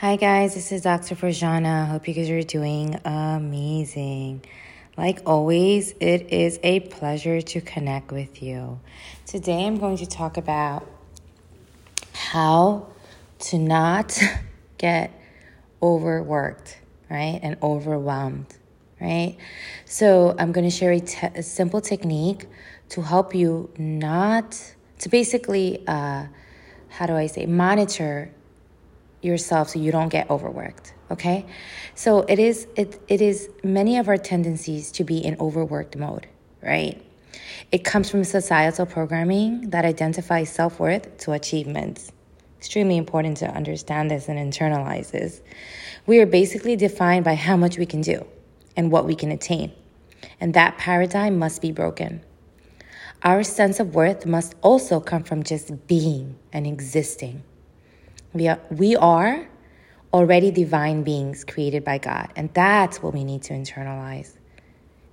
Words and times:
Hi, 0.00 0.16
guys, 0.16 0.54
this 0.54 0.72
is 0.72 0.80
Dr. 0.80 1.14
Farjana. 1.14 1.86
Hope 1.86 2.08
you 2.08 2.14
guys 2.14 2.30
are 2.30 2.42
doing 2.42 2.98
amazing. 3.04 4.42
Like 4.96 5.20
always, 5.26 5.92
it 6.00 6.32
is 6.32 6.58
a 6.62 6.80
pleasure 6.80 7.42
to 7.42 7.60
connect 7.60 8.10
with 8.10 8.42
you. 8.42 8.80
Today, 9.26 9.66
I'm 9.66 9.76
going 9.76 9.98
to 9.98 10.06
talk 10.06 10.38
about 10.38 10.88
how 12.14 12.86
to 13.40 13.58
not 13.58 14.18
get 14.78 15.10
overworked, 15.82 16.80
right? 17.10 17.38
And 17.42 17.58
overwhelmed, 17.62 18.56
right? 19.02 19.36
So, 19.84 20.34
I'm 20.38 20.52
going 20.52 20.64
to 20.64 20.74
share 20.74 20.92
a, 20.92 21.00
te- 21.00 21.26
a 21.34 21.42
simple 21.42 21.82
technique 21.82 22.46
to 22.88 23.02
help 23.02 23.34
you 23.34 23.70
not, 23.76 24.58
to 25.00 25.10
basically, 25.10 25.86
uh, 25.86 26.24
how 26.88 27.04
do 27.04 27.16
I 27.16 27.26
say, 27.26 27.44
monitor 27.44 28.32
yourself 29.22 29.70
so 29.70 29.78
you 29.78 29.92
don't 29.92 30.08
get 30.08 30.30
overworked 30.30 30.94
okay? 31.10 31.44
So 31.94 32.20
it 32.22 32.38
is 32.38 32.66
it, 32.76 33.00
it 33.08 33.20
is 33.20 33.50
many 33.62 33.98
of 33.98 34.08
our 34.08 34.16
tendencies 34.16 34.92
to 34.92 35.04
be 35.04 35.18
in 35.18 35.36
overworked 35.40 35.96
mode 35.96 36.26
right? 36.62 37.00
It 37.72 37.84
comes 37.84 38.10
from 38.10 38.24
societal 38.24 38.86
programming 38.86 39.70
that 39.70 39.84
identifies 39.84 40.52
self-worth 40.52 41.16
to 41.18 41.32
achievements. 41.32 42.12
Extremely 42.58 42.98
important 42.98 43.38
to 43.38 43.46
understand 43.46 44.10
this 44.10 44.28
and 44.28 44.38
internalize 44.38 45.10
this. 45.10 45.40
We 46.06 46.18
are 46.18 46.26
basically 46.26 46.76
defined 46.76 47.24
by 47.24 47.34
how 47.34 47.56
much 47.56 47.78
we 47.78 47.86
can 47.86 48.02
do 48.02 48.26
and 48.76 48.92
what 48.92 49.06
we 49.06 49.14
can 49.14 49.30
attain 49.30 49.72
and 50.40 50.54
that 50.54 50.78
paradigm 50.78 51.38
must 51.38 51.62
be 51.62 51.72
broken. 51.72 52.22
Our 53.22 53.42
sense 53.42 53.80
of 53.80 53.94
worth 53.94 54.24
must 54.24 54.54
also 54.62 55.00
come 55.00 55.24
from 55.24 55.42
just 55.42 55.86
being 55.86 56.38
and 56.52 56.66
existing 56.66 57.42
we 58.32 58.48
are, 58.48 58.60
we 58.70 58.96
are 58.96 59.48
already 60.12 60.50
divine 60.50 61.02
beings 61.02 61.44
created 61.44 61.84
by 61.84 61.98
God. 61.98 62.30
And 62.36 62.52
that's 62.54 63.02
what 63.02 63.12
we 63.12 63.24
need 63.24 63.42
to 63.44 63.54
internalize, 63.54 64.32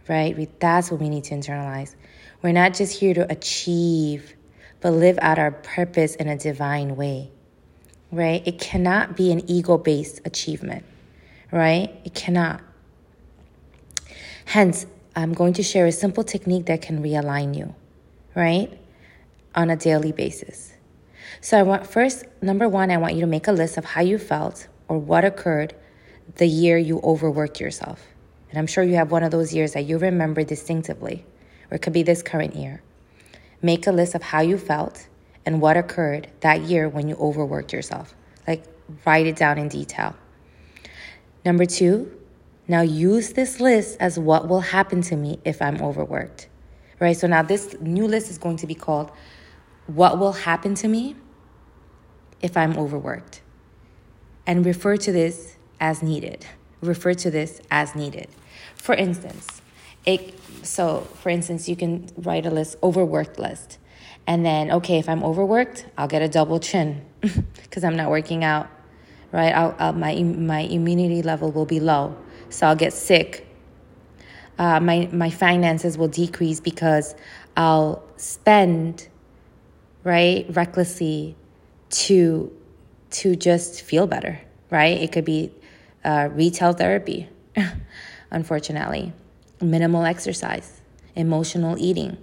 right? 0.07 0.35
We, 0.37 0.47
that's 0.59 0.91
what 0.91 0.99
we 0.99 1.09
need 1.09 1.25
to 1.25 1.35
internalize. 1.35 1.95
We're 2.41 2.53
not 2.53 2.73
just 2.73 2.99
here 2.99 3.13
to 3.13 3.31
achieve, 3.31 4.35
but 4.81 4.91
live 4.91 5.17
out 5.21 5.39
our 5.39 5.51
purpose 5.51 6.15
in 6.15 6.27
a 6.27 6.37
divine 6.37 6.95
way, 6.95 7.31
right? 8.11 8.41
It 8.45 8.59
cannot 8.59 9.15
be 9.15 9.31
an 9.31 9.49
ego 9.49 9.77
based 9.77 10.21
achievement, 10.25 10.85
right? 11.51 11.93
It 12.05 12.13
cannot. 12.13 12.61
Hence, 14.45 14.85
I'm 15.15 15.33
going 15.33 15.53
to 15.53 15.63
share 15.63 15.87
a 15.87 15.91
simple 15.91 16.23
technique 16.23 16.67
that 16.67 16.81
can 16.81 17.03
realign 17.03 17.57
you, 17.57 17.73
right? 18.35 18.71
On 19.55 19.69
a 19.69 19.75
daily 19.75 20.11
basis. 20.11 20.73
So 21.41 21.57
I 21.57 21.63
want 21.63 21.87
first, 21.87 22.25
number 22.41 22.67
one, 22.67 22.91
I 22.91 22.97
want 22.97 23.15
you 23.15 23.21
to 23.21 23.27
make 23.27 23.47
a 23.47 23.51
list 23.51 23.77
of 23.77 23.85
how 23.85 24.01
you 24.01 24.17
felt 24.17 24.67
or 24.87 24.97
what 24.97 25.25
occurred 25.25 25.75
the 26.35 26.47
year 26.47 26.77
you 26.77 26.99
overworked 27.03 27.59
yourself. 27.59 28.01
And 28.49 28.59
I'm 28.59 28.67
sure 28.67 28.83
you 28.83 28.95
have 28.95 29.11
one 29.11 29.23
of 29.23 29.31
those 29.31 29.53
years 29.53 29.73
that 29.73 29.85
you 29.85 29.97
remember 29.97 30.43
distinctively, 30.43 31.25
or 31.69 31.75
it 31.75 31.81
could 31.81 31.93
be 31.93 32.03
this 32.03 32.21
current 32.21 32.55
year. 32.55 32.81
Make 33.61 33.87
a 33.87 33.91
list 33.91 34.15
of 34.15 34.23
how 34.23 34.41
you 34.41 34.57
felt 34.57 35.07
and 35.45 35.61
what 35.61 35.77
occurred 35.77 36.29
that 36.41 36.61
year 36.61 36.87
when 36.87 37.07
you 37.07 37.15
overworked 37.15 37.73
yourself. 37.73 38.13
Like, 38.47 38.63
write 39.05 39.27
it 39.27 39.35
down 39.35 39.57
in 39.57 39.67
detail. 39.67 40.15
Number 41.43 41.65
two, 41.65 42.11
now 42.67 42.81
use 42.81 43.33
this 43.33 43.59
list 43.59 43.97
as 43.99 44.19
what 44.19 44.47
will 44.47 44.59
happen 44.59 45.01
to 45.03 45.15
me 45.15 45.39
if 45.45 45.61
I'm 45.61 45.81
overworked. 45.81 46.47
Right? 46.99 47.15
So 47.15 47.27
now 47.27 47.43
this 47.43 47.75
new 47.79 48.07
list 48.07 48.29
is 48.29 48.37
going 48.37 48.57
to 48.57 48.67
be 48.67 48.75
called 48.75 49.11
What 49.87 50.19
Will 50.19 50.33
Happen 50.33 50.75
to 50.75 50.87
Me 50.87 51.15
if 52.41 52.55
I'm 52.55 52.77
overworked. 52.77 53.41
And 54.45 54.65
refer 54.65 54.97
to 54.97 55.11
this 55.11 55.57
as 55.79 56.01
needed. 56.01 56.45
Refer 56.81 57.13
to 57.15 57.31
this 57.31 57.61
as 57.71 57.95
needed. 57.95 58.27
For 58.75 58.93
instance, 58.93 59.61
it, 60.05 60.33
so 60.63 61.01
for 61.15 61.29
instance, 61.29 61.67
you 61.67 61.75
can 61.75 62.09
write 62.17 62.45
a 62.45 62.49
list, 62.51 62.77
overworked 62.81 63.39
list. 63.39 63.77
And 64.25 64.45
then, 64.45 64.71
okay, 64.71 64.99
if 64.99 65.07
I'm 65.07 65.23
overworked, 65.23 65.85
I'll 65.97 66.07
get 66.07 66.21
a 66.21 66.27
double 66.27 66.59
chin 66.59 67.05
because 67.21 67.83
I'm 67.83 67.95
not 67.95 68.09
working 68.09 68.43
out, 68.43 68.67
right? 69.31 69.53
I'll, 69.53 69.75
I'll, 69.79 69.93
my, 69.93 70.15
my 70.21 70.59
immunity 70.61 71.21
level 71.21 71.51
will 71.51 71.65
be 71.65 71.79
low. 71.79 72.15
So 72.49 72.67
I'll 72.67 72.75
get 72.75 72.93
sick. 72.93 73.47
Uh, 74.59 74.79
my, 74.79 75.09
my 75.11 75.29
finances 75.29 75.97
will 75.97 76.07
decrease 76.07 76.59
because 76.59 77.15
I'll 77.55 78.03
spend, 78.17 79.07
right, 80.07 80.45
recklessly 80.49 81.35
to 81.89 82.51
to 83.09 83.35
just 83.35 83.81
feel 83.81 84.07
better, 84.07 84.39
right? 84.69 84.97
It 84.97 85.11
could 85.11 85.25
be 85.25 85.51
uh, 86.03 86.29
retail 86.31 86.73
therapy, 86.73 87.29
unfortunately, 88.31 89.13
minimal 89.61 90.03
exercise, 90.05 90.81
emotional 91.15 91.75
eating. 91.77 92.17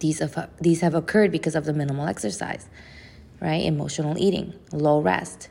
These 0.00 0.20
have, 0.20 0.50
these 0.60 0.80
have 0.80 0.94
occurred 0.94 1.30
because 1.32 1.54
of 1.54 1.64
the 1.64 1.72
minimal 1.72 2.06
exercise, 2.06 2.66
right? 3.40 3.64
Emotional 3.64 4.16
eating, 4.18 4.54
low 4.72 5.00
rest. 5.00 5.48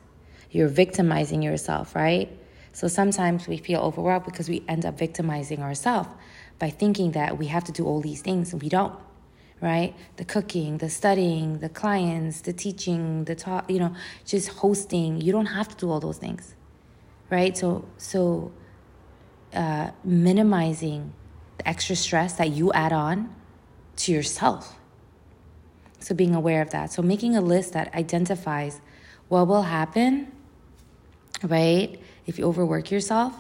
You're 0.52 0.70
victimizing 0.70 1.42
yourself, 1.42 1.96
right? 1.96 2.30
So 2.74 2.88
sometimes 2.88 3.48
we 3.48 3.58
feel 3.58 3.82
overwhelmed 3.82 4.26
because 4.26 4.50
we 4.50 4.64
end 4.68 4.86
up 4.86 4.98
victimizing 4.98 5.62
ourselves 5.62 6.10
by 6.60 6.70
thinking 6.70 7.12
that 7.12 7.38
we 7.38 7.48
have 7.48 7.64
to 7.66 7.72
do 7.72 7.86
all 7.86 8.02
these 8.02 8.22
things 8.22 8.54
and 8.54 8.62
we 8.62 8.70
don't 8.70 8.94
right? 9.62 9.94
The 10.18 10.26
cooking, 10.26 10.78
the 10.78 10.90
studying, 10.90 11.60
the 11.60 11.70
clients, 11.70 12.42
the 12.42 12.54
teaching, 12.54 13.26
the 13.26 13.36
talk, 13.36 13.70
you 13.70 13.80
know, 13.80 13.94
just 14.26 14.50
hosting. 14.50 15.22
You 15.22 15.32
don't 15.32 15.48
have 15.48 15.68
to 15.70 15.76
do 15.76 15.90
all 15.90 16.00
those 16.00 16.18
things, 16.18 16.56
right? 17.30 17.58
So, 17.58 17.86
so 17.98 18.52
uh, 19.54 19.92
minimizing 20.04 21.14
the 21.58 21.68
extra 21.68 21.96
stress 21.96 22.34
that 22.34 22.52
you 22.52 22.72
add 22.74 22.94
on 22.94 23.34
to 23.98 24.12
yourself. 24.12 24.76
So, 26.00 26.16
being 26.16 26.34
aware 26.34 26.62
of 26.62 26.70
that. 26.70 26.94
So, 26.94 27.02
making 27.02 27.36
a 27.36 27.42
list 27.42 27.74
that 27.74 27.94
identifies 27.94 28.80
what 29.28 29.48
will 29.48 29.64
happen, 29.64 30.32
right? 31.44 32.00
If 32.26 32.40
you 32.40 32.46
overwork 32.46 32.90
yourself, 32.90 33.34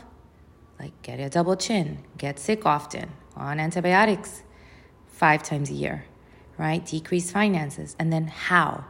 like 0.80 1.00
get 1.02 1.20
a 1.20 1.30
double 1.30 1.56
chin, 1.56 2.00
get 2.18 2.40
sick 2.40 2.66
often, 2.66 3.10
on 3.36 3.60
antibiotics 3.60 4.44
five 5.08 5.44
times 5.44 5.70
a 5.70 5.74
year, 5.74 6.06
right? 6.60 6.86
Decrease 6.86 7.32
finances. 7.32 7.96
And 7.98 8.12
then 8.14 8.28
how, 8.28 8.84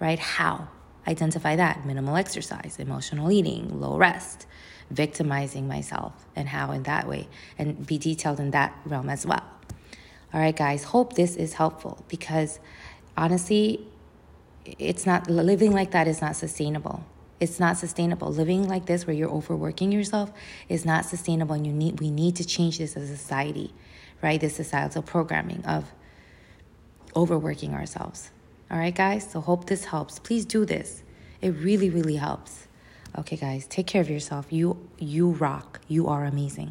right? 0.00 0.18
How? 0.18 0.68
Identify 1.06 1.56
that 1.56 1.86
minimal 1.86 2.16
exercise, 2.16 2.76
emotional 2.78 3.30
eating, 3.30 3.80
low 3.80 3.96
rest, 3.96 4.46
victimizing 4.90 5.68
myself, 5.68 6.26
and 6.34 6.48
how 6.48 6.72
in 6.72 6.82
that 6.82 7.08
way, 7.08 7.28
and 7.56 7.86
be 7.86 7.96
detailed 7.96 8.40
in 8.40 8.50
that 8.50 8.76
realm 8.84 9.08
as 9.08 9.24
well. 9.24 9.44
All 10.34 10.40
right, 10.40 10.54
guys, 10.54 10.84
hope 10.84 11.14
this 11.14 11.36
is 11.36 11.54
helpful 11.54 12.04
because 12.08 12.58
honestly, 13.16 13.86
it's 14.78 15.06
not 15.06 15.30
living 15.30 15.72
like 15.72 15.92
that 15.92 16.08
is 16.08 16.20
not 16.20 16.36
sustainable. 16.36 17.04
It's 17.40 17.60
not 17.60 17.78
sustainable. 17.78 18.30
Living 18.32 18.68
like 18.68 18.86
this 18.86 19.06
where 19.06 19.14
you're 19.14 19.30
overworking 19.30 19.92
yourself 19.92 20.32
is 20.68 20.84
not 20.84 21.06
sustainable 21.06 21.54
and 21.54 21.66
you 21.66 21.72
need 21.72 22.00
we 22.00 22.10
need 22.10 22.36
to 22.36 22.44
change 22.44 22.78
this 22.78 22.96
as 22.96 23.08
a 23.08 23.16
society, 23.16 23.72
right? 24.20 24.40
This 24.40 24.56
societal 24.56 25.02
programming 25.02 25.64
of 25.64 25.92
overworking 27.14 27.74
ourselves. 27.74 28.30
All 28.70 28.78
right, 28.78 28.94
guys? 28.94 29.30
So, 29.30 29.40
hope 29.40 29.66
this 29.66 29.86
helps. 29.86 30.18
Please 30.18 30.44
do 30.44 30.64
this. 30.64 31.02
It 31.40 31.50
really, 31.50 31.90
really 31.90 32.16
helps. 32.16 32.66
Okay, 33.16 33.36
guys, 33.36 33.66
take 33.66 33.86
care 33.86 34.02
of 34.02 34.10
yourself. 34.10 34.46
You 34.50 34.76
you 34.98 35.30
rock. 35.30 35.80
You 35.88 36.08
are 36.08 36.24
amazing. 36.24 36.66